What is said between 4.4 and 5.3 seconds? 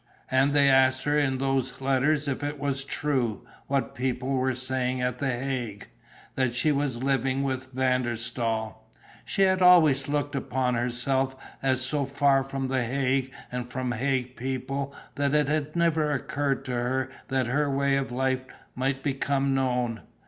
saying at the